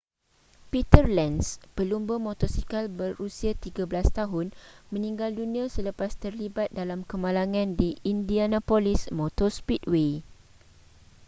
peter 0.73 1.05
lenz 1.17 1.45
pelumba 1.77 2.15
motosikal 2.25 2.85
berusia 2.97 3.53
13 3.63 3.85
tahun 4.19 4.47
meninggal 4.93 5.31
dunia 5.41 5.65
selepas 5.75 6.11
terlibat 6.23 6.69
dalam 6.79 6.99
kemalangan 7.11 7.67
di 7.79 7.89
indianapolis 8.11 9.01
motor 9.19 9.49
speedway 9.57 10.11